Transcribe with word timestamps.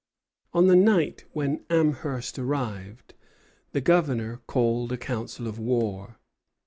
On 0.51 0.65
the 0.65 0.75
night 0.75 1.25
when 1.33 1.63
Amherst 1.69 2.39
arrived, 2.39 3.13
the 3.71 3.81
Governor 3.81 4.41
called 4.47 4.91
a 4.91 4.97
council 4.97 5.47
of 5.47 5.59
war. 5.59 6.17